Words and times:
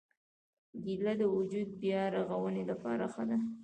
کېله 0.83 1.13
د 1.19 1.23
وجود 1.35 1.67
د 1.73 1.79
بیا 1.81 2.01
رغونې 2.15 2.63
لپاره 2.71 3.03
ښه 3.13 3.23
ده. 3.29 3.37